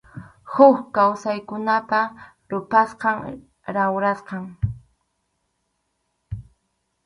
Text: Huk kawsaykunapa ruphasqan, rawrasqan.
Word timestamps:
Huk 0.53 0.77
kawsaykunapa 0.95 1.99
ruphasqan, 2.49 3.17
rawrasqan. 3.75 4.43